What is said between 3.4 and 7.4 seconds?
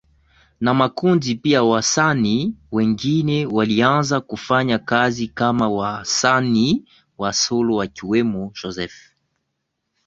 walianza kufanya kazi kama wasanii wa